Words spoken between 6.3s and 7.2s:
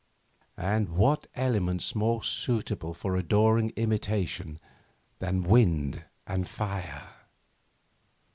fire?